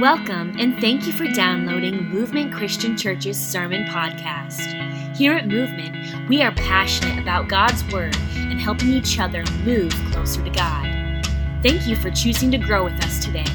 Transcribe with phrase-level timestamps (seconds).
[0.00, 5.16] Welcome and thank you for downloading Movement Christian Church's Sermon Podcast.
[5.16, 10.44] Here at Movement, we are passionate about God's Word and helping each other move closer
[10.44, 11.24] to God.
[11.62, 13.46] Thank you for choosing to grow with us today.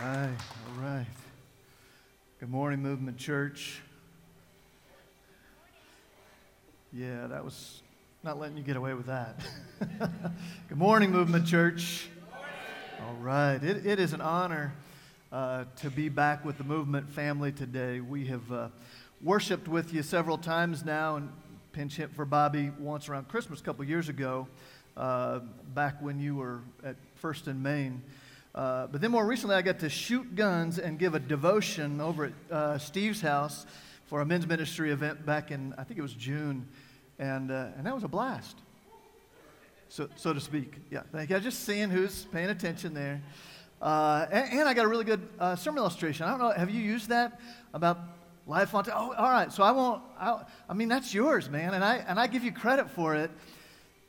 [0.00, 1.06] All right, all right.
[2.40, 3.82] Good morning, Movement Church.
[6.94, 7.82] Yeah, that was
[8.24, 9.38] not letting you get away with that.
[10.70, 12.08] Good morning, Movement Church.
[13.06, 14.72] All right, it, it is an honor
[15.32, 18.00] uh, to be back with the Movement family today.
[18.00, 18.68] We have uh,
[19.22, 21.30] worshiped with you several times now, and
[21.72, 24.48] pinch hit for Bobby once around Christmas a couple years ago,
[24.96, 25.40] uh,
[25.74, 28.02] back when you were at First in Maine.
[28.54, 32.26] Uh, but then more recently, I got to shoot guns and give a devotion over
[32.26, 33.66] at uh, Steve's house
[34.06, 36.66] for a men's ministry event back in, I think it was June,
[37.18, 38.56] and, and that was a blast,
[39.90, 40.72] so, so to speak.
[40.90, 41.36] Yeah, thank you.
[41.36, 43.20] I Just seeing who's paying attention there.
[43.80, 46.26] Uh, and, and, I got a really good uh, sermon illustration.
[46.26, 47.40] I don't know, have you used that
[47.72, 48.00] about
[48.46, 48.84] life on?
[48.84, 49.52] T- oh, all right.
[49.52, 50.02] So I won't.
[50.18, 53.30] I, I, mean, that's yours, man, and I and I give you credit for it.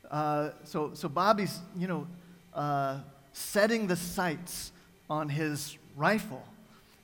[0.10, 2.08] Uh, so so Bobby's, you know,
[2.56, 3.00] uh,
[3.34, 4.72] setting the sights
[5.08, 6.44] on his rifle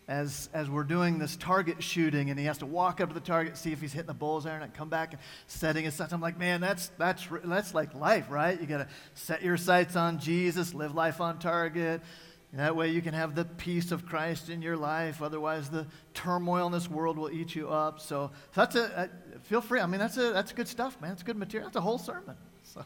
[0.08, 3.20] as as we're doing this target shooting, and he has to walk up to the
[3.20, 6.14] target, see if he's hitting the bullseye, and come back and setting his sights.
[6.14, 8.60] I'm like, man, that's that's that's like life, right?
[8.60, 12.02] You got to set your sights on Jesus, live life on target.
[12.56, 15.22] That way you can have the peace of Christ in your life.
[15.22, 18.00] Otherwise, the turmoil in this world will eat you up.
[18.00, 19.08] So, so that's a, uh,
[19.44, 19.82] feel free.
[19.82, 21.12] I mean, that's, a, that's good stuff, man.
[21.12, 21.68] It's good material.
[21.68, 22.36] That's a whole sermon.
[22.74, 22.84] So,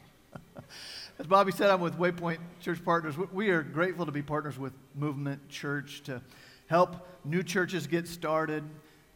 [1.18, 3.14] as Bobby said, I'm with Waypoint Church Partners.
[3.32, 6.22] We are grateful to be partners with Movement Church to
[6.66, 8.62] help new churches get started,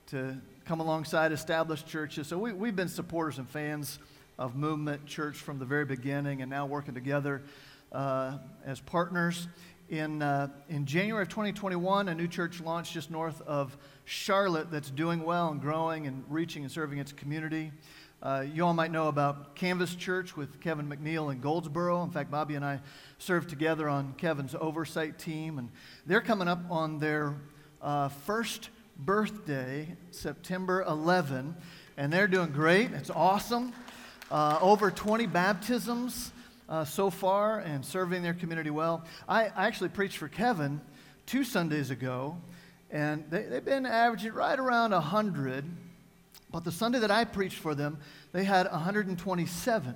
[0.06, 2.26] to come alongside established churches.
[2.26, 3.98] So we, we've been supporters and fans
[4.38, 7.42] of Movement Church from the very beginning and now working together
[7.92, 9.46] uh, as partners.
[9.98, 14.90] In, uh, in January of 2021, a new church launched just north of Charlotte that's
[14.90, 17.70] doing well and growing and reaching and serving its community.
[18.20, 22.02] Uh, you all might know about Canvas Church with Kevin McNeil in Goldsboro.
[22.02, 22.80] In fact, Bobby and I
[23.18, 25.70] served together on Kevin's oversight team, and
[26.06, 27.36] they're coming up on their
[27.80, 31.54] uh, first birthday, September 11,
[31.96, 32.90] and they're doing great.
[32.90, 33.72] It's awesome.
[34.28, 36.32] Uh, over 20 baptisms
[36.68, 39.04] uh, so far and serving their community well.
[39.28, 40.80] I, I, actually preached for Kevin
[41.26, 42.36] two Sundays ago,
[42.90, 45.64] and they, they've been averaging right around 100.
[46.50, 47.98] But the Sunday that I preached for them,
[48.32, 49.94] they had 127.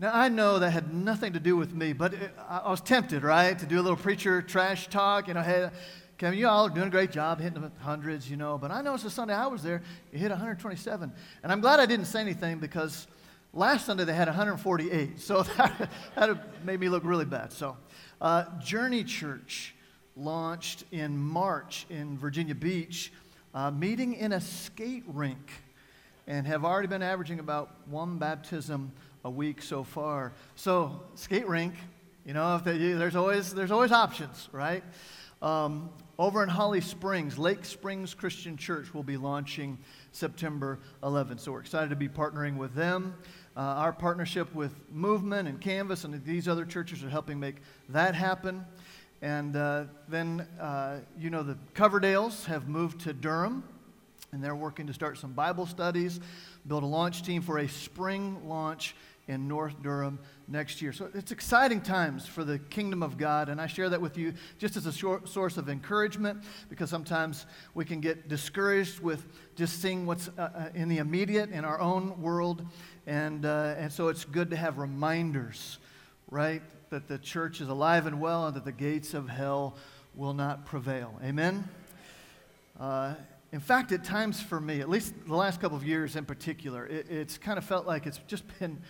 [0.00, 3.22] Now, I know that had nothing to do with me, but it, I was tempted,
[3.22, 5.28] right, to do a little preacher trash talk.
[5.28, 5.70] You know, hey,
[6.18, 8.58] Kevin, you all are doing a great job hitting the hundreds, you know.
[8.58, 9.82] But I noticed the Sunday I was there,
[10.12, 11.12] it hit 127.
[11.42, 13.06] And I'm glad I didn't say anything because
[13.56, 17.52] Last Sunday they had 148, so that, that made me look really bad.
[17.52, 17.76] So,
[18.20, 19.76] uh, Journey Church
[20.16, 23.12] launched in March in Virginia Beach,
[23.54, 25.52] uh, meeting in a skate rink,
[26.26, 28.90] and have already been averaging about one baptism
[29.24, 30.32] a week so far.
[30.56, 31.74] So, skate rink,
[32.26, 34.82] you know, they, there's always there's always options, right?
[35.42, 39.78] Um, over in Holly Springs, Lake Springs Christian Church will be launching
[40.10, 41.40] September 11th.
[41.40, 43.14] So we're excited to be partnering with them.
[43.56, 47.56] Uh, our partnership with Movement and Canvas and these other churches are helping make
[47.88, 48.64] that happen.
[49.22, 53.62] And uh, then, uh, you know, the Coverdales have moved to Durham,
[54.32, 56.18] and they're working to start some Bible studies,
[56.66, 58.96] build a launch team for a spring launch
[59.28, 60.92] in North Durham next year.
[60.92, 64.34] So it's exciting times for the kingdom of God, and I share that with you
[64.58, 69.26] just as a short source of encouragement because sometimes we can get discouraged with
[69.56, 72.66] just seeing what's uh, uh in the immediate in our own world.
[73.06, 75.78] And, uh, and so it's good to have reminders,
[76.30, 76.62] right?
[76.90, 79.76] That the church is alive and well and that the gates of hell
[80.14, 81.18] will not prevail.
[81.22, 81.68] Amen?
[82.78, 83.14] Uh,
[83.52, 86.86] in fact, at times for me, at least the last couple of years in particular,
[86.86, 88.80] it, it's kind of felt like it's just been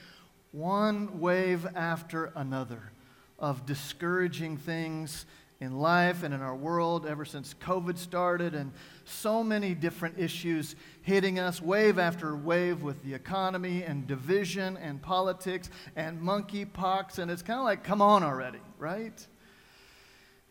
[0.52, 2.92] one wave after another
[3.38, 5.26] of discouraging things
[5.60, 8.72] in life and in our world ever since COVID started, and
[9.04, 15.00] so many different issues hitting us wave after wave with the economy and division and
[15.02, 17.18] politics and monkeypox.
[17.18, 19.26] And it's kind of like, come on already, right?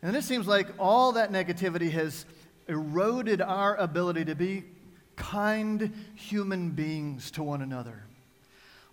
[0.01, 2.25] And it seems like all that negativity has
[2.67, 4.63] eroded our ability to be
[5.15, 8.03] kind human beings to one another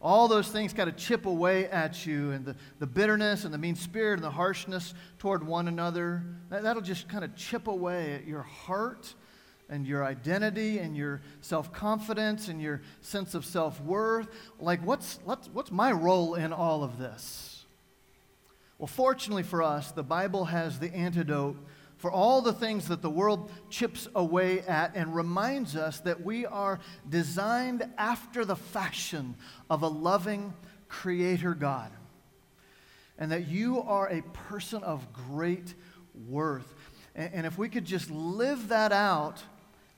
[0.03, 3.59] all those things kind of chip away at you, and the, the bitterness and the
[3.59, 8.15] mean spirit and the harshness toward one another, that, that'll just kind of chip away
[8.15, 9.15] at your heart
[9.71, 14.29] and your identity and your self confidence and your sense of self worth.
[14.59, 17.65] Like, what's, what's my role in all of this?
[18.79, 21.57] Well, fortunately for us, the Bible has the antidote
[21.99, 26.47] for all the things that the world chips away at and reminds us that we
[26.47, 29.35] are designed after the fashion
[29.69, 30.55] of a loving
[30.89, 31.93] Creator God.
[33.19, 35.75] And that you are a person of great
[36.27, 36.75] worth.
[37.15, 39.43] And, if we could just live that out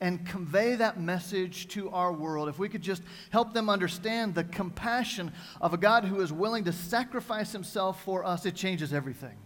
[0.03, 4.43] and convey that message to our world, if we could just help them understand the
[4.43, 9.39] compassion of a God who is willing to sacrifice himself for us, it changes everything.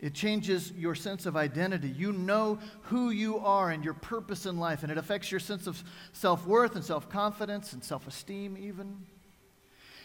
[0.00, 1.90] It changes your sense of identity.
[1.90, 5.66] You know who you are and your purpose in life, and it affects your sense
[5.66, 5.84] of
[6.14, 9.04] self worth and self confidence and self esteem, even.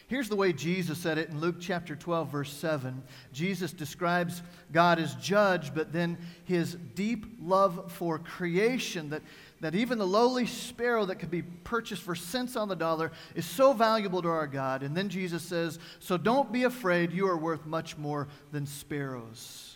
[0.08, 3.02] Here's the way Jesus said it in Luke chapter 12, verse 7.
[3.34, 9.24] Jesus describes God as judge, but then his deep love for creation that,
[9.62, 13.48] that even the lowly sparrow that could be purchased for cents on the dollar is
[13.48, 14.84] so valuable to our God.
[14.84, 19.76] And then Jesus says, So don't be afraid, you are worth much more than sparrows.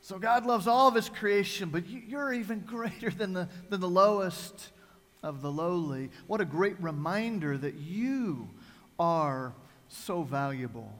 [0.00, 3.90] So God loves all of his creation, but you're even greater than the, than the
[3.90, 4.70] lowest
[5.22, 6.10] of the lowly.
[6.28, 8.48] What a great reminder that you
[8.98, 9.52] are
[9.88, 10.92] so valuable.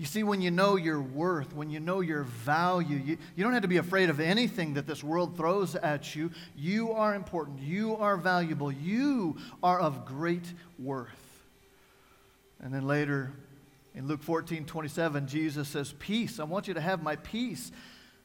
[0.00, 3.52] You see, when you know your worth, when you know your value, you, you don't
[3.52, 6.30] have to be afraid of anything that this world throws at you.
[6.56, 7.60] You are important.
[7.60, 8.72] You are valuable.
[8.72, 11.44] You are of great worth.
[12.62, 13.30] And then later
[13.94, 16.40] in Luke 14 27, Jesus says, Peace.
[16.40, 17.70] I want you to have my peace.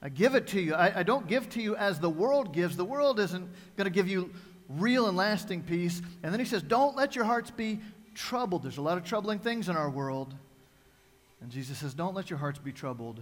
[0.01, 0.75] I give it to you.
[0.75, 2.77] I, I don't give to you as the world gives.
[2.77, 4.31] The world isn't going to give you
[4.69, 6.01] real and lasting peace.
[6.23, 7.79] And then he says, Don't let your hearts be
[8.15, 8.63] troubled.
[8.63, 10.33] There's a lot of troubling things in our world.
[11.41, 13.19] And Jesus says, Don't let your hearts be troubled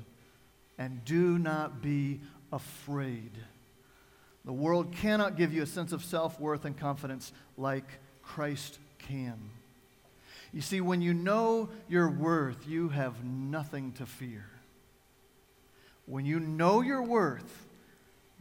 [0.78, 3.31] and do not be afraid.
[4.45, 7.86] The world cannot give you a sense of self worth and confidence like
[8.22, 9.38] Christ can.
[10.51, 14.46] You see, when you know your worth, you have nothing to fear.
[16.06, 17.66] When you know your worth,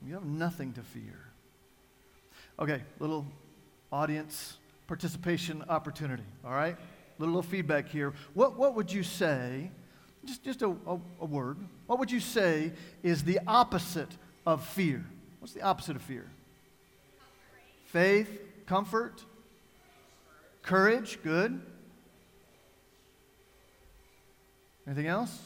[0.05, 1.29] you have nothing to fear.
[2.59, 3.25] Okay, little
[3.91, 6.77] audience participation opportunity, all right?
[6.77, 8.13] A little, little feedback here.
[8.35, 9.71] What, what would you say,
[10.25, 14.11] just, just a, a, a word, what would you say is the opposite
[14.47, 15.05] of fear?
[15.39, 16.27] What's the opposite of fear?
[17.87, 19.25] Faith, comfort,
[20.63, 21.61] courage, good.
[24.87, 25.39] Anything else?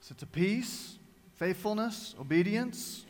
[0.00, 0.98] Sense of peace,
[1.36, 3.04] faithfulness, obedience,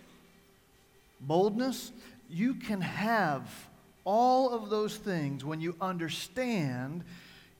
[1.20, 1.92] boldness.
[2.28, 3.67] You can have
[4.08, 7.04] all of those things, when you understand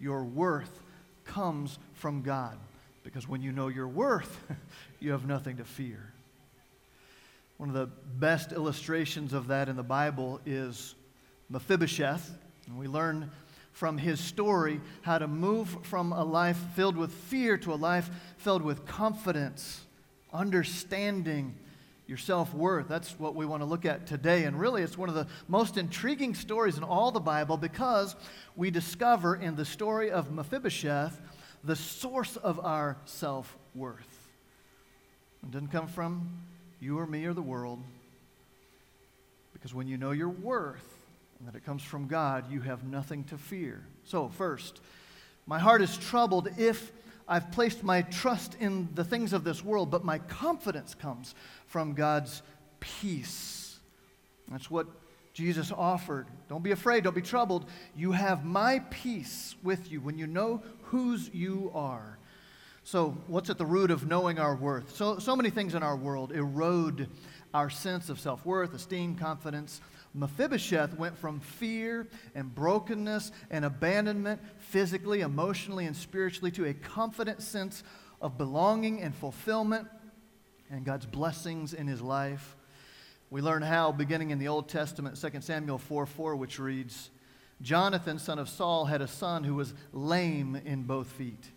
[0.00, 0.83] your worth
[1.27, 2.56] comes from God.
[3.05, 4.41] Because when you know your worth,
[4.99, 6.11] you have nothing to fear.
[7.59, 10.95] One of the best illustrations of that in the Bible is
[11.50, 12.31] Mephibosheth.
[12.67, 13.31] And we learn
[13.73, 18.09] from his story how to move from a life filled with fear to a life
[18.39, 19.83] filled with confidence,
[20.33, 21.55] understanding,
[22.08, 22.88] your self worth.
[22.88, 24.44] That's what we want to look at today.
[24.44, 28.16] And really, it's one of the most intriguing stories in all the Bible because
[28.56, 31.20] we discover in the story of Mephibosheth
[31.62, 34.28] the source of our self worth.
[35.43, 36.31] It doesn't come from
[36.81, 37.82] you or me or the world.
[39.52, 40.94] Because when you know your worth
[41.38, 43.84] and that it comes from God, you have nothing to fear.
[44.04, 44.81] So, first,
[45.46, 46.90] my heart is troubled if
[47.28, 51.34] I've placed my trust in the things of this world, but my confidence comes
[51.66, 52.42] from God's
[52.80, 53.78] peace.
[54.50, 54.87] That's what
[55.35, 56.26] Jesus offered.
[56.49, 57.66] Don't be afraid, don't be troubled.
[57.94, 62.18] You have my peace with you when you know whose you are.
[62.82, 64.97] So, what's at the root of knowing our worth?
[64.97, 67.08] So, so many things in our world erode
[67.54, 69.80] our sense of self worth, esteem, confidence.
[70.18, 77.42] Mephibosheth went from fear and brokenness and abandonment, physically, emotionally, and spiritually, to a confident
[77.42, 77.82] sense
[78.20, 79.88] of belonging and fulfillment
[80.70, 82.56] and God's blessings in his life.
[83.30, 87.10] We learn how beginning in the Old Testament, 2 Samuel 4 4, which reads
[87.60, 91.50] Jonathan, son of Saul, had a son who was lame in both feet.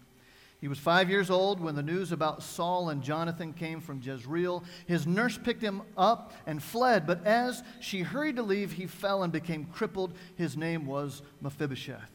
[0.61, 4.63] He was five years old when the news about Saul and Jonathan came from Jezreel.
[4.85, 9.23] His nurse picked him up and fled, but as she hurried to leave, he fell
[9.23, 10.13] and became crippled.
[10.35, 12.11] His name was Mephibosheth.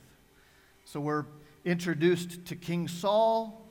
[0.84, 1.24] So we're
[1.64, 3.66] introduced to King Saul,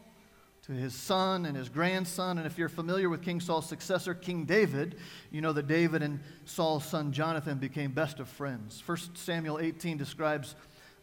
[0.63, 2.37] to his son and his grandson.
[2.37, 4.97] And if you're familiar with King Saul's successor, King David,
[5.31, 8.83] you know that David and Saul's son Jonathan became best of friends.
[8.85, 10.55] 1 Samuel 18 describes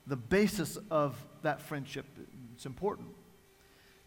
[0.06, 2.04] the basis of that friendship.
[2.54, 3.08] It's important.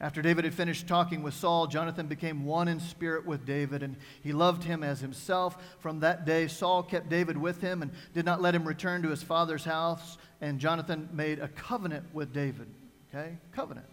[0.02, 3.96] After David had finished talking with Saul, Jonathan became one in spirit with David, and
[4.22, 5.78] he loved him as himself.
[5.80, 9.10] From that day, Saul kept David with him and did not let him return to
[9.10, 12.68] his father's house, and Jonathan made a covenant with David.
[13.10, 13.38] Okay?
[13.54, 13.88] Covenant.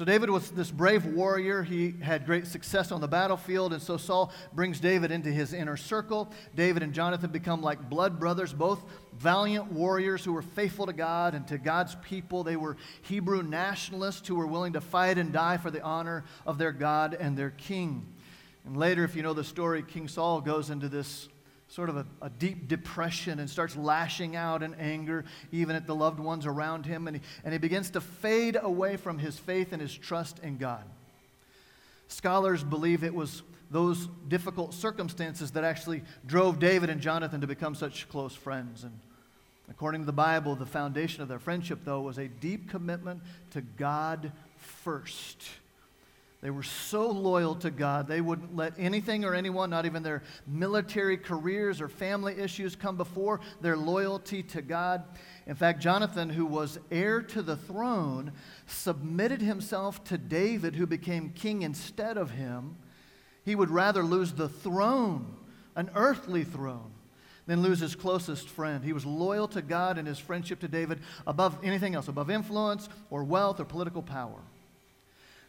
[0.00, 1.62] So, David was this brave warrior.
[1.62, 5.76] He had great success on the battlefield, and so Saul brings David into his inner
[5.76, 6.32] circle.
[6.54, 11.34] David and Jonathan become like blood brothers, both valiant warriors who were faithful to God
[11.34, 12.42] and to God's people.
[12.42, 16.56] They were Hebrew nationalists who were willing to fight and die for the honor of
[16.56, 18.06] their God and their king.
[18.64, 21.28] And later, if you know the story, King Saul goes into this
[21.70, 25.94] sort of a, a, deep depression and starts lashing out in anger, even at the
[25.94, 27.06] loved ones around him.
[27.06, 30.58] And he, and he begins to fade away from his faith and his trust in
[30.58, 30.82] God.
[32.08, 37.76] Scholars believe it was those difficult circumstances that actually drove David and Jonathan to become
[37.76, 38.82] such close friends.
[38.82, 38.98] And
[39.70, 43.22] according to the Bible, the foundation of their friendship, though, was a deep commitment
[43.52, 45.44] to God first.
[46.42, 50.22] They were so loyal to God, they wouldn't let anything or anyone, not even their
[50.46, 55.04] military careers or family issues, come before their loyalty to God.
[55.46, 58.32] In fact, Jonathan, who was heir to the throne,
[58.66, 62.76] submitted himself to David, who became king instead of him.
[63.44, 65.36] He would rather lose the throne,
[65.76, 66.92] an earthly throne,
[67.46, 68.82] than lose his closest friend.
[68.82, 72.88] He was loyal to God and his friendship to David above anything else, above influence
[73.10, 74.40] or wealth or political power.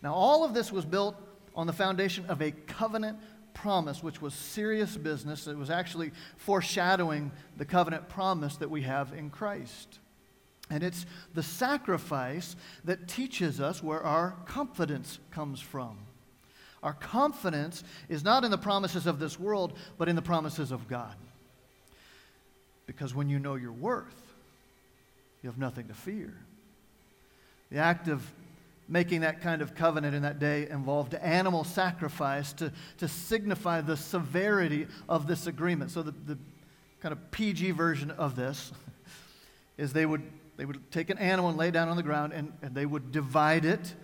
[0.01, 1.15] Now, all of this was built
[1.55, 3.19] on the foundation of a covenant
[3.53, 5.47] promise, which was serious business.
[5.47, 9.99] It was actually foreshadowing the covenant promise that we have in Christ.
[10.69, 12.55] And it's the sacrifice
[12.85, 15.97] that teaches us where our confidence comes from.
[16.81, 20.87] Our confidence is not in the promises of this world, but in the promises of
[20.87, 21.13] God.
[22.87, 24.33] Because when you know your worth,
[25.43, 26.33] you have nothing to fear.
[27.69, 28.23] The act of
[28.87, 33.95] making that kind of covenant in that day involved animal sacrifice to, to signify the
[33.95, 35.91] severity of this agreement.
[35.91, 36.37] So, the, the
[36.99, 38.71] kind of PG version of this
[39.77, 40.23] is they would,
[40.57, 43.11] they would take an animal and lay down on the ground and, and they would
[43.11, 43.95] divide it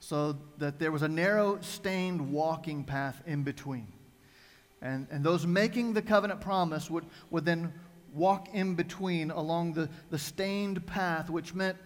[0.00, 3.86] so that there was a narrow, stained walking path in between.
[4.80, 7.72] And, and those making the covenant promise would, would then
[8.12, 11.78] walk in between along the, the stained path, which meant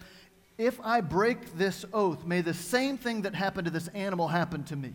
[0.58, 4.64] if I break this oath, may the same thing that happened to this animal happen
[4.64, 4.94] to me.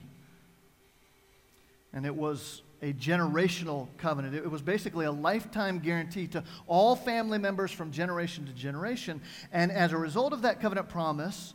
[1.94, 4.34] And it was a generational covenant.
[4.34, 9.22] It was basically a lifetime guarantee to all family members from generation to generation.
[9.52, 11.54] And as a result of that covenant promise,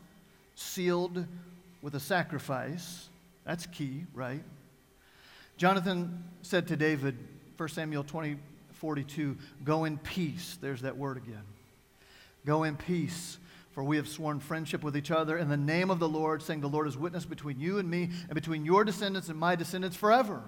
[0.54, 1.26] sealed
[1.82, 3.08] with a sacrifice,
[3.44, 4.42] that's key, right?
[5.56, 7.18] Jonathan said to David,
[7.56, 8.36] 1 Samuel 20,
[8.74, 10.58] 42, go in peace.
[10.60, 11.42] There's that word again.
[12.44, 13.38] Go in peace
[13.76, 16.62] for we have sworn friendship with each other in the name of the Lord, saying,
[16.62, 19.98] The Lord is witness between you and me, and between your descendants and my descendants
[19.98, 20.42] forever.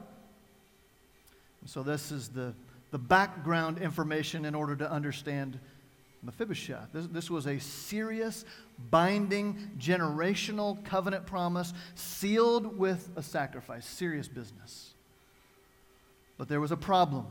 [1.60, 2.54] And so, this is the,
[2.90, 5.60] the background information in order to understand
[6.22, 6.88] Mephibosheth.
[6.94, 8.46] This, this was a serious,
[8.90, 13.84] binding, generational covenant promise sealed with a sacrifice.
[13.84, 14.94] Serious business.
[16.38, 17.26] But there was a problem.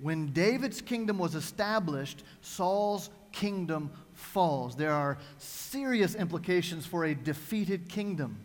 [0.00, 3.90] When David's kingdom was established, Saul's kingdom
[4.22, 4.76] falls.
[4.76, 8.38] There are serious implications for a defeated kingdom.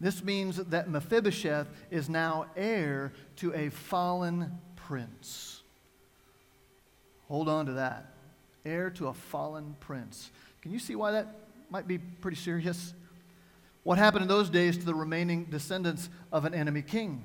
[0.00, 5.62] This means that Mephibosheth is now heir to a fallen prince.
[7.28, 8.14] Hold on to that.
[8.64, 10.30] Heir to a fallen prince.
[10.62, 11.26] Can you see why that
[11.70, 12.94] might be pretty serious?
[13.82, 17.22] What happened in those days to the remaining descendants of an enemy king?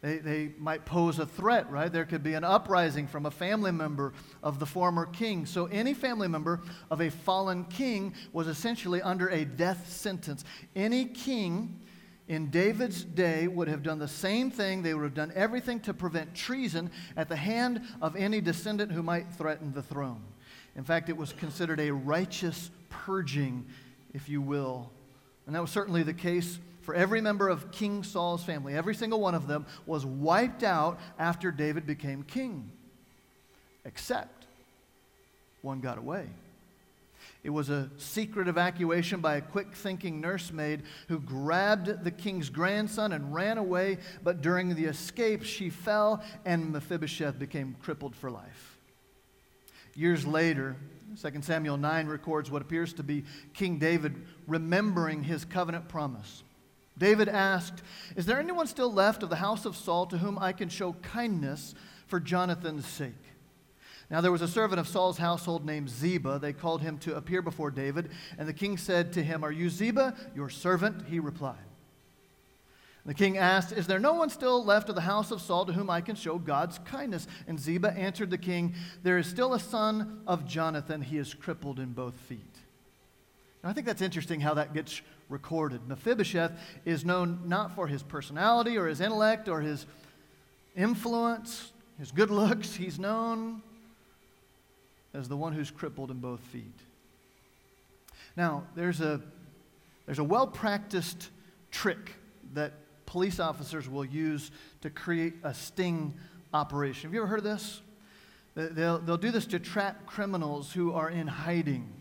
[0.00, 1.92] They, they might pose a threat, right?
[1.92, 4.12] There could be an uprising from a family member
[4.44, 5.44] of the former king.
[5.44, 10.44] So, any family member of a fallen king was essentially under a death sentence.
[10.76, 11.80] Any king
[12.28, 14.82] in David's day would have done the same thing.
[14.82, 19.02] They would have done everything to prevent treason at the hand of any descendant who
[19.02, 20.22] might threaten the throne.
[20.76, 23.66] In fact, it was considered a righteous purging,
[24.14, 24.92] if you will.
[25.46, 28.72] And that was certainly the case for every member of King Saul's family.
[28.72, 32.70] Every single one of them was wiped out after David became king,
[33.84, 34.46] except
[35.60, 36.28] one got away.
[37.44, 43.12] It was a secret evacuation by a quick thinking nursemaid who grabbed the king's grandson
[43.12, 48.78] and ran away, but during the escape, she fell and Mephibosheth became crippled for life.
[49.94, 50.74] Years later,
[51.20, 56.44] 2 Samuel 9 records what appears to be King David remembering his covenant promise.
[56.98, 57.82] David asked,
[58.16, 60.94] Is there anyone still left of the house of Saul to whom I can show
[60.94, 61.74] kindness
[62.06, 63.12] for Jonathan's sake?
[64.10, 66.38] Now there was a servant of Saul's household named Ziba.
[66.38, 68.10] They called him to appear before David.
[68.38, 71.06] And the king said to him, Are you Ziba, your servant?
[71.08, 71.56] He replied.
[73.04, 75.72] The king asked, Is there no one still left of the house of Saul to
[75.72, 77.26] whom I can show God's kindness?
[77.46, 81.02] And Ziba answered the king, There is still a son of Jonathan.
[81.02, 82.40] He is crippled in both feet.
[83.64, 85.86] I think that's interesting how that gets recorded.
[85.88, 86.52] Mephibosheth
[86.84, 89.86] is known not for his personality or his intellect or his
[90.76, 92.74] influence, his good looks.
[92.74, 93.62] He's known
[95.14, 96.78] as the one who's crippled in both feet.
[98.36, 99.20] Now, there's a,
[100.06, 101.30] there's a well practiced
[101.70, 102.14] trick
[102.54, 102.72] that
[103.06, 104.50] police officers will use
[104.82, 106.14] to create a sting
[106.54, 107.08] operation.
[107.08, 107.80] Have you ever heard of this?
[108.54, 111.92] They'll, they'll do this to trap criminals who are in hiding.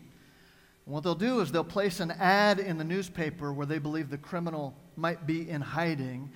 [0.87, 4.09] And what they'll do is they'll place an ad in the newspaper where they believe
[4.09, 6.31] the criminal might be in hiding,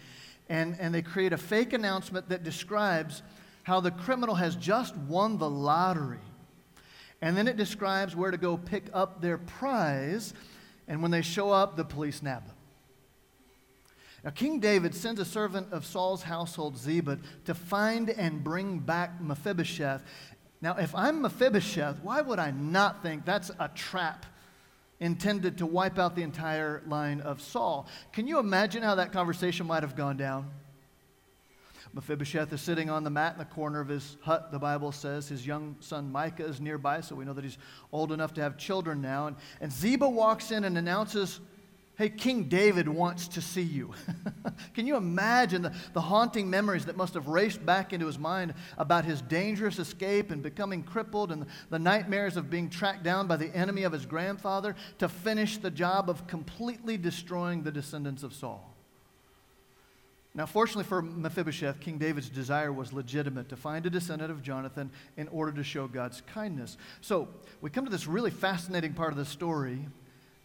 [0.50, 3.24] and, and they create a fake announcement that describes
[3.64, 6.20] how the criminal has just won the lottery.
[7.22, 10.34] And then it describes where to go pick up their prize,
[10.86, 12.56] and when they show up, the police nab them.
[14.26, 19.22] Now, King David sends a servant of Saul's household, Ziba, to find and bring back
[19.22, 20.04] Mephibosheth.
[20.60, 24.26] Now, if I'm Mephibosheth, why would I not think that's a trap
[25.02, 27.88] intended to wipe out the entire line of Saul.
[28.14, 30.50] Can you imagine how that conversation might have gone down?
[31.94, 35.28] Mephibosheth is sitting on the mat in the corner of his hut, the Bible says.
[35.28, 37.58] His young son Micah is nearby, so we know that he's
[37.92, 39.28] old enough to have children now.
[39.28, 41.42] And, and Ziba walks in and announces
[42.02, 43.94] Hey, King David wants to see you.
[44.74, 48.56] Can you imagine the, the haunting memories that must have raced back into his mind
[48.80, 53.36] about his dangerous escape and becoming crippled and the nightmares of being tracked down by
[53.36, 58.34] the enemy of his grandfather to finish the job of completely destroying the descendants of
[58.34, 58.76] Saul?
[60.34, 64.90] Now, fortunately for Mephibosheth, King David's desire was legitimate to find a descendant of Jonathan
[65.18, 66.78] in order to show God's kindness.
[67.02, 67.28] So,
[67.62, 69.86] we come to this really fascinating part of the story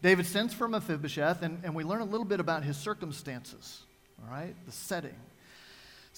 [0.02, 3.82] David sends for Mephibosheth, and, and we learn a little bit about his circumstances,
[4.22, 5.16] all right, the setting.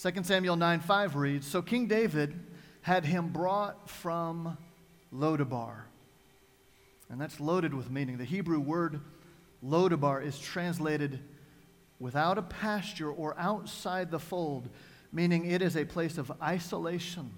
[0.01, 2.39] 2 Samuel 9 5 reads So King David
[2.83, 4.57] had him brought from
[5.15, 5.83] Lodabar.
[7.11, 8.19] And that's loaded with meaning.
[8.19, 9.01] The Hebrew word
[9.65, 11.21] Lodabar is translated
[11.99, 14.69] without a pasture or outside the fold,
[15.13, 17.31] meaning it is a place of isolation.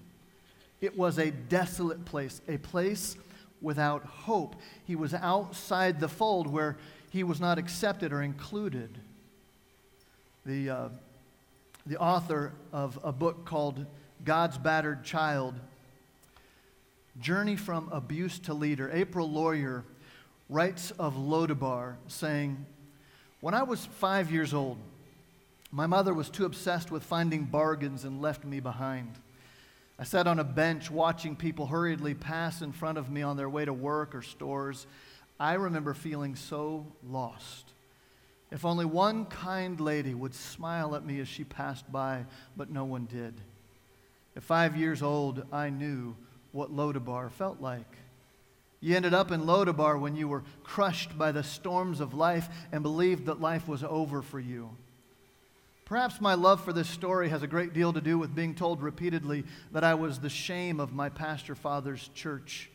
[0.80, 3.16] It was a desolate place, a place
[3.60, 4.56] without hope.
[4.84, 6.76] He was outside the fold where
[7.10, 8.98] he was not accepted or included.
[10.46, 10.88] The, uh,
[11.86, 13.84] the author of a book called
[14.24, 15.54] God's Battered Child
[17.20, 19.84] Journey from Abuse to Leader, April Laurier,
[20.48, 22.64] writes of Lodabar, saying,
[23.40, 24.78] When I was five years old,
[25.70, 29.12] my mother was too obsessed with finding bargains and left me behind.
[30.00, 33.50] I sat on a bench watching people hurriedly pass in front of me on their
[33.50, 34.86] way to work or stores.
[35.38, 37.74] I remember feeling so lost.
[38.50, 42.24] If only one kind lady would smile at me as she passed by,
[42.56, 43.34] but no one did.
[44.34, 46.16] At five years old, I knew
[46.52, 47.98] what Lodabar felt like.
[48.80, 52.82] You ended up in Lodabar when you were crushed by the storms of life and
[52.82, 54.70] believed that life was over for you.
[55.90, 58.80] Perhaps my love for this story has a great deal to do with being told
[58.80, 62.70] repeatedly that I was the shame of my pastor father's church.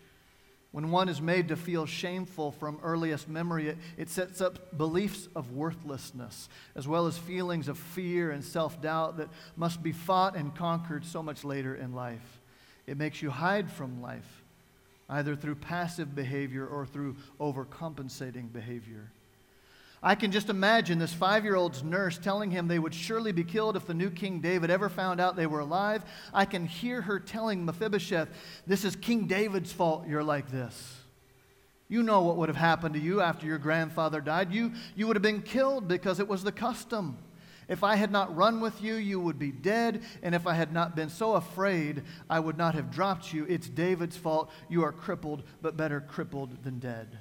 [0.74, 5.30] When one is made to feel shameful from earliest memory, it, it sets up beliefs
[5.34, 10.36] of worthlessness, as well as feelings of fear and self doubt that must be fought
[10.36, 12.42] and conquered so much later in life.
[12.86, 14.44] It makes you hide from life,
[15.08, 19.10] either through passive behavior or through overcompensating behavior.
[20.06, 23.44] I can just imagine this five year old's nurse telling him they would surely be
[23.44, 26.04] killed if the new King David ever found out they were alive.
[26.32, 28.30] I can hear her telling Mephibosheth,
[28.68, 30.98] This is King David's fault you're like this.
[31.88, 34.54] You know what would have happened to you after your grandfather died.
[34.54, 37.18] You, you would have been killed because it was the custom.
[37.68, 40.04] If I had not run with you, you would be dead.
[40.22, 43.46] And if I had not been so afraid, I would not have dropped you.
[43.50, 44.52] It's David's fault.
[44.70, 47.18] You are crippled, but better crippled than dead.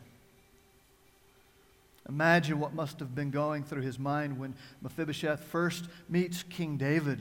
[2.09, 7.21] Imagine what must have been going through his mind when Mephibosheth first meets King David.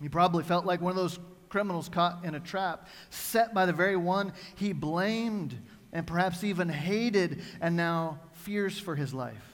[0.00, 3.72] He probably felt like one of those criminals caught in a trap, set by the
[3.72, 5.56] very one he blamed
[5.92, 9.52] and perhaps even hated, and now fears for his life.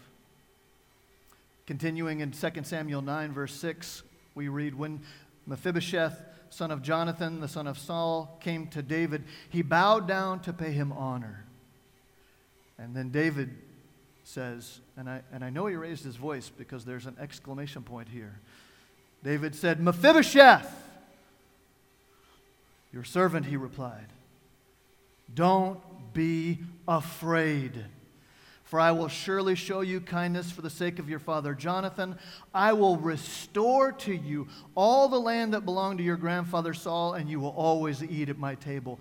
[1.67, 4.05] Continuing in 2 Samuel 9, verse 6,
[4.37, 5.01] we read When
[5.47, 10.53] Mephibosheth, son of Jonathan, the son of Saul, came to David, he bowed down to
[10.53, 11.45] pay him honor.
[12.79, 13.57] And then David
[14.29, 18.09] says, and I, and I know he raised his voice because there's an exclamation point
[18.09, 18.39] here.
[19.25, 20.71] David said, Mephibosheth!
[22.93, 24.07] Your servant, he replied.
[25.35, 25.81] Don't
[26.13, 27.87] be afraid,
[28.65, 32.19] for I will surely show you kindness for the sake of your father Jonathan.
[32.55, 37.31] I will restore to you all the land that belonged to your grandfather Saul, and
[37.31, 39.01] you will always eat at my table.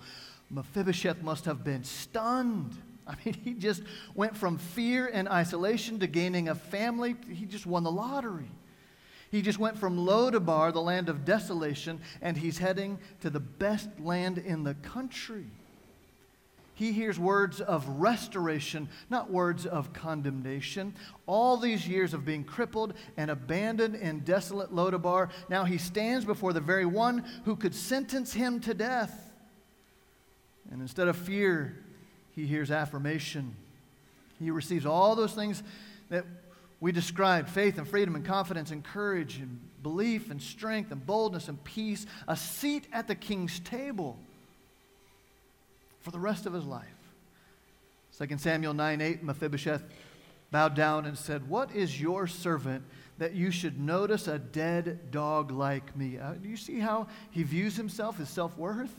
[0.50, 2.76] Mephibosheth must have been stunned
[3.08, 3.82] I mean, he just
[4.14, 7.16] went from fear and isolation to gaining a family.
[7.30, 8.50] He just won the lottery.
[9.30, 13.88] He just went from Lodabar, the land of desolation, and he's heading to the best
[13.98, 15.46] land in the country.
[16.74, 20.94] He hears words of restoration, not words of condemnation.
[21.26, 26.52] All these years of being crippled and abandoned in desolate Lodabar, now he stands before
[26.52, 29.32] the very one who could sentence him to death.
[30.70, 31.84] And instead of fear,
[32.38, 33.56] he hears affirmation.
[34.38, 35.60] He receives all those things
[36.08, 36.24] that
[36.78, 41.48] we described faith and freedom and confidence and courage and belief and strength and boldness
[41.48, 44.16] and peace, a seat at the king's table
[46.00, 46.84] for the rest of his life.
[48.16, 49.82] 2 Samuel 9 8, Mephibosheth
[50.52, 52.84] bowed down and said, What is your servant
[53.18, 56.18] that you should notice a dead dog like me?
[56.18, 58.94] Uh, do you see how he views himself, his self worth?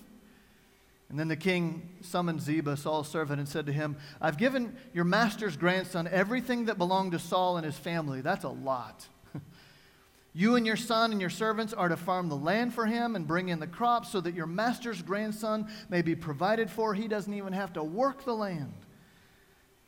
[1.10, 5.06] And then the king summoned Ziba, Saul's servant, and said to him, I've given your
[5.06, 8.22] master's grandson everything that belonged to Saul and his family.
[8.22, 9.08] That's a lot.
[10.32, 13.28] You and your son and your servants are to farm the land for him and
[13.28, 16.94] bring in the crops so that your master's grandson may be provided for.
[16.94, 18.74] He doesn't even have to work the land.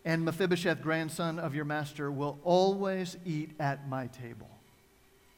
[0.03, 4.49] And Mephibosheth, grandson of your master, will always eat at my table.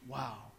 [0.08, 0.53] Wow.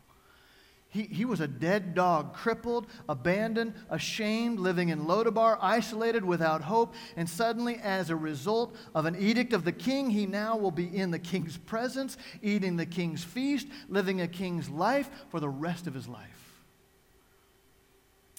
[0.94, 6.94] He, he was a dead dog, crippled, abandoned, ashamed, living in Lodabar, isolated, without hope.
[7.16, 10.86] And suddenly, as a result of an edict of the king, he now will be
[10.86, 15.88] in the king's presence, eating the king's feast, living a king's life for the rest
[15.88, 16.62] of his life.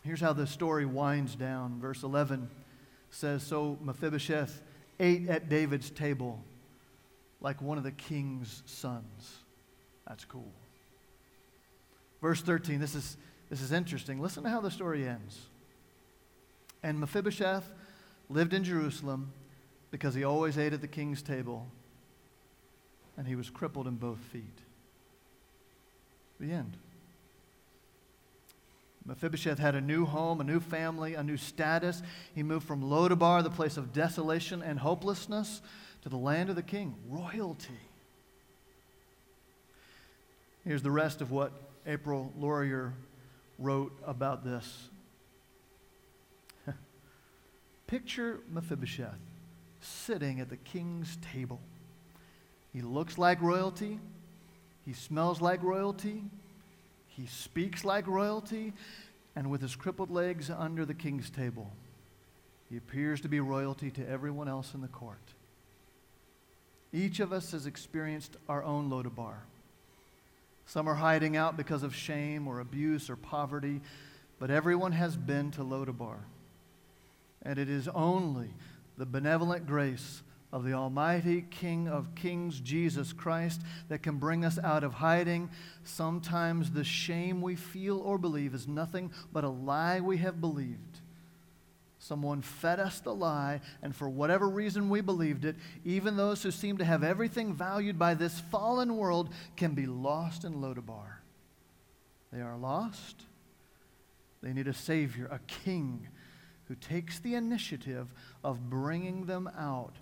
[0.06, 1.82] Here's how the story winds down.
[1.82, 2.50] Verse 11
[3.10, 4.62] says So Mephibosheth
[4.98, 6.42] ate at David's table
[7.42, 9.40] like one of the king's sons.
[10.08, 10.54] That's cool.
[12.22, 13.18] Verse 13, this is,
[13.50, 14.22] this is interesting.
[14.22, 15.40] Listen to how the story ends.
[16.82, 17.72] And Mephibosheth
[18.30, 19.32] lived in Jerusalem
[19.92, 21.68] because he always ate at the king's table,
[23.18, 24.60] and he was crippled in both feet.
[26.40, 26.78] The end.
[29.06, 32.02] Mephibosheth had a new home, a new family, a new status.
[32.34, 35.62] He moved from Lodabar, the place of desolation and hopelessness,
[36.02, 37.80] to the land of the king, royalty.
[40.64, 41.52] Here's the rest of what
[41.88, 42.94] April Laurier
[43.60, 44.90] wrote about this.
[47.88, 49.20] Picture Mephibosheth
[49.82, 51.60] sitting at the king's table.
[52.74, 54.00] He looks like royalty,
[54.86, 56.24] he smells like royalty,
[57.08, 58.74] he speaks like royalty,
[59.36, 61.72] and with his crippled legs under the king's table,
[62.70, 65.34] he appears to be royalty to everyone else in the court.
[66.92, 69.36] Each of us has experienced our own Lodabar.
[70.66, 73.82] Some are hiding out because of shame or abuse or poverty,
[74.40, 76.18] but everyone has been to Lodabar.
[77.44, 78.50] And it is only
[78.98, 84.58] the benevolent grace of the Almighty King of Kings, Jesus Christ, that can bring us
[84.58, 85.50] out of hiding.
[85.84, 91.02] Sometimes the shame we feel or believe is nothing but a lie we have believed.
[92.08, 96.52] Someone fed us the lie, and for whatever reason we believed it, even those who
[96.52, 101.22] seem to have everything valued by this fallen world can be lost in Lodabar.
[102.32, 103.24] They are lost.
[104.44, 106.08] They need a Savior, a King,
[106.68, 108.14] who takes the initiative
[108.44, 109.96] of bringing them out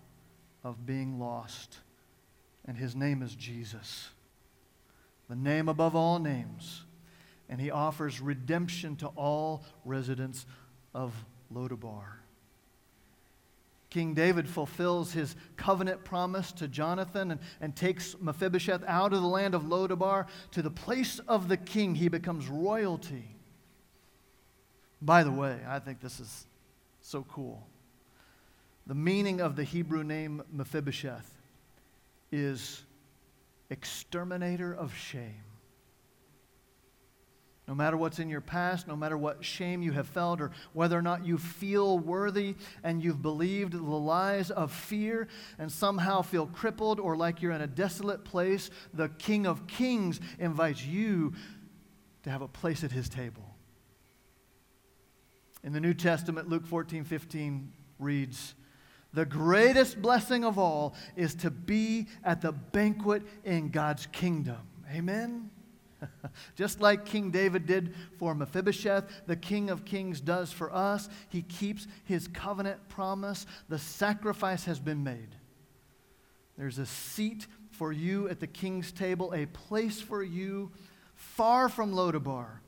[0.62, 1.78] of being lost.
[2.66, 4.10] And his name is Jesus,
[5.30, 6.84] the name above all names.
[7.48, 10.46] And he offers redemption to all residents
[10.94, 11.14] of
[11.54, 12.20] Lodabar.
[13.90, 19.28] King David fulfills his covenant promise to Jonathan and, and takes Mephibosheth out of the
[19.28, 21.94] land of Lodabar to the place of the king.
[21.94, 23.36] He becomes royalty.
[25.00, 26.48] By the way, I think this is
[27.02, 27.68] so cool.
[28.88, 31.32] The meaning of the Hebrew name Mephibosheth
[32.32, 32.82] is
[33.70, 35.44] exterminator of shame.
[37.68, 40.98] No matter what's in your past, no matter what shame you have felt, or whether
[40.98, 46.48] or not you feel worthy and you've believed the lies of fear and somehow feel
[46.48, 51.34] crippled or like you're in a desolate place, the King of Kings invites you
[52.24, 53.56] to have a place at his table.
[55.64, 58.56] In the New Testament, Luke 14 15 reads,
[59.14, 64.58] The greatest blessing of all is to be at the banquet in God's kingdom.
[64.94, 65.50] Amen?
[66.56, 71.10] Just like King David did for Mephibosheth, the King of Kings does for us.
[71.30, 73.46] He keeps his covenant promise.
[73.70, 75.36] The sacrifice has been made.
[76.58, 80.72] There's a seat for you at the king's table, a place for you
[81.16, 82.60] far from Lodabar,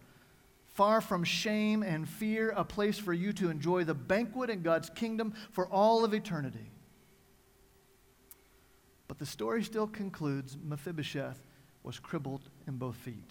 [0.68, 4.90] far from shame and fear, a place for you to enjoy the banquet in God's
[4.90, 6.72] kingdom for all of eternity.
[9.08, 11.40] But the story still concludes Mephibosheth
[11.86, 13.30] was crippled in both feet.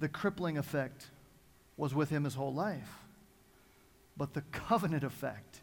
[0.00, 1.06] The crippling effect
[1.76, 3.04] was with him his whole life,
[4.16, 5.60] but the covenant effect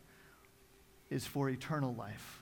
[1.10, 2.42] is for eternal life.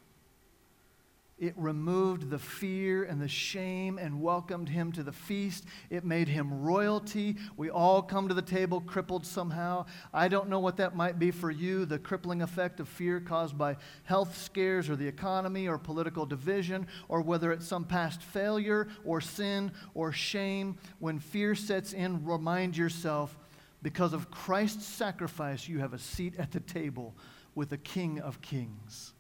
[1.44, 5.66] It removed the fear and the shame and welcomed him to the feast.
[5.90, 7.36] It made him royalty.
[7.58, 9.88] We all come to the table crippled somehow.
[10.14, 13.58] I don't know what that might be for you the crippling effect of fear caused
[13.58, 13.76] by
[14.06, 19.20] health scares or the economy or political division, or whether it's some past failure or
[19.20, 20.78] sin or shame.
[21.00, 23.38] When fear sets in, remind yourself
[23.82, 27.14] because of Christ's sacrifice, you have a seat at the table
[27.54, 29.12] with the King of Kings.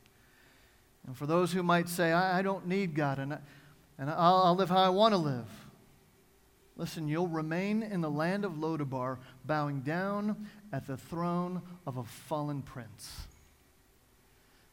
[1.05, 3.39] And for those who might say, I, I don't need God and, I,
[3.97, 5.49] and I'll, I'll live how I want to live,
[6.75, 12.03] listen, you'll remain in the land of Lodabar, bowing down at the throne of a
[12.03, 13.27] fallen prince.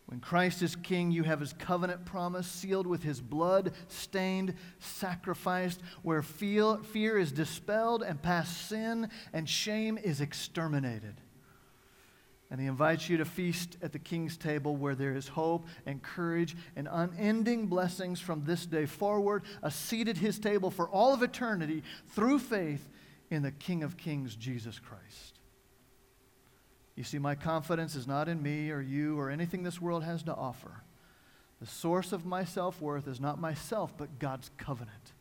[0.06, 5.80] When Christ is king, you have his covenant promise sealed with his blood, stained, sacrificed,
[6.02, 11.14] where fear is dispelled and past sin and shame is exterminated.
[12.50, 16.02] And he invites you to feast at the king's table where there is hope and
[16.02, 21.14] courage and unending blessings from this day forward, a seat at his table for all
[21.14, 22.88] of eternity through faith
[23.30, 25.38] in the King of Kings, Jesus Christ.
[26.96, 30.24] You see, my confidence is not in me or you or anything this world has
[30.24, 30.82] to offer.
[31.60, 35.12] The source of my self worth is not myself, but God's covenant.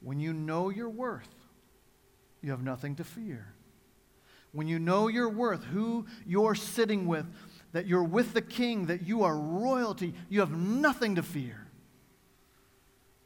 [0.00, 1.28] When you know your worth,
[2.40, 3.54] you have nothing to fear
[4.52, 7.26] when you know your worth, who you're sitting with,
[7.72, 11.66] that you're with the king, that you are royalty, you have nothing to fear.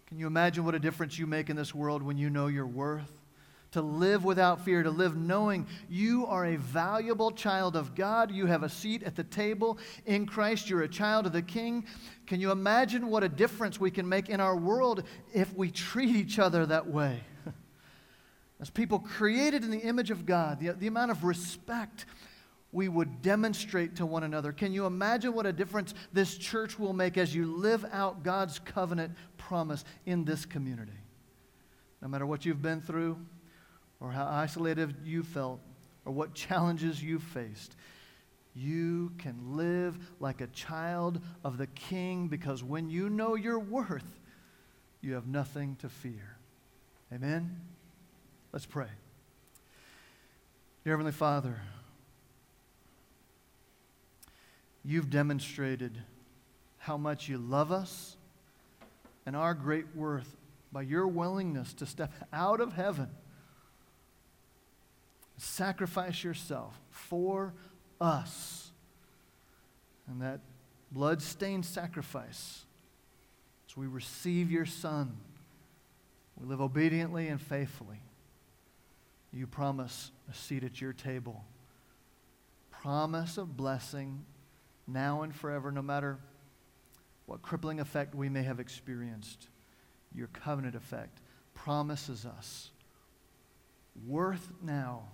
[0.07, 2.67] Can you imagine what a difference you make in this world when you know your
[2.67, 3.11] worth?
[3.73, 8.31] To live without fear, to live knowing you are a valuable child of God.
[8.31, 10.71] You have a seat at the table in Christ.
[10.71, 11.85] You're a child of the King.
[12.29, 16.15] Can you imagine what a difference we can make in our world if we treat
[16.15, 17.23] each other that way?
[18.65, 22.07] As people created in the image of God, the, the amount of respect
[22.73, 24.53] we would demonstrate to one another.
[24.53, 28.59] Can you imagine what a difference this church will make as you live out God's
[28.59, 30.97] covenant promise in this community?
[32.01, 33.19] No matter what you've been through,
[34.01, 35.61] or how isolated you felt,
[36.07, 37.77] or what challenges you faced,
[38.55, 44.21] you can live like a child of the King because when you know your worth,
[45.03, 46.39] you have nothing to fear.
[47.13, 47.61] Amen?
[48.55, 48.87] Let's pray.
[50.85, 51.61] Dear Heavenly Father,
[54.85, 55.99] you've demonstrated
[56.79, 58.17] how much you love us
[59.27, 60.37] and our great worth
[60.71, 63.11] by your willingness to step out of heaven,
[65.37, 67.55] sacrifice yourself for
[68.01, 68.71] us.
[70.07, 70.39] And that
[70.93, 72.63] blood stained sacrifice,
[73.69, 75.17] as we receive your Son,
[76.41, 78.01] we live obediently and faithfully
[79.35, 81.45] you promise a seat at your table.
[82.71, 84.25] Promise of blessing
[84.87, 86.19] now and forever, no matter
[87.27, 89.49] what crippling effect we may have experienced.
[90.15, 91.21] Your covenant effect
[91.55, 92.71] promises us
[94.07, 95.09] worth now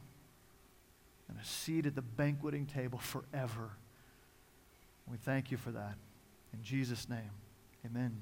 [1.29, 3.71] and a seat at the banqueting table forever.
[5.07, 5.95] We thank you for that.
[6.53, 7.31] In Jesus' name,
[7.87, 8.17] amen.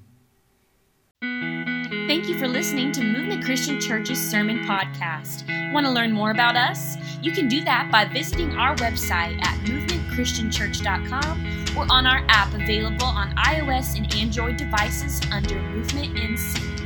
[2.08, 5.44] Thank you for listening to Movement Christian Church's Sermon Podcast.
[5.74, 6.96] Want to learn more about us?
[7.22, 13.04] You can do that by visiting our website at movementchristianchurch.com or on our app available
[13.04, 16.77] on iOS and Android devices under Movement NC.